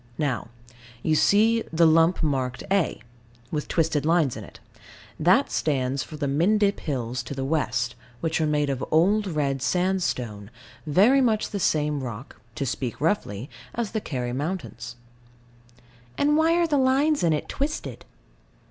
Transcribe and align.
Now. 0.17 0.47
You 1.03 1.13
see, 1.13 1.61
the 1.71 1.85
lump 1.85 2.23
marked 2.23 2.63
A. 2.71 3.03
With 3.51 3.67
twisted 3.67 4.03
lines 4.03 4.35
in 4.35 4.43
it. 4.43 4.59
That 5.19 5.51
stands 5.51 6.01
for 6.01 6.17
the 6.17 6.27
Mendip 6.27 6.79
Hills 6.79 7.21
to 7.21 7.35
the 7.35 7.45
west, 7.45 7.93
which 8.19 8.41
are 8.41 8.47
made 8.47 8.71
of 8.71 8.83
old 8.89 9.27
red 9.27 9.61
sandstone, 9.61 10.49
very 10.87 11.21
much 11.21 11.51
the 11.51 11.59
same 11.59 11.99
rock 12.01 12.41
(to 12.55 12.65
speak 12.65 12.99
roughly) 12.99 13.47
as 13.75 13.91
the 13.91 14.01
Kerry 14.01 14.33
mountains. 14.33 14.95
And 16.17 16.35
why 16.35 16.55
are 16.55 16.65
the 16.65 16.79
lines 16.79 17.21
in 17.21 17.31
it 17.31 17.47
twisted? 17.47 18.03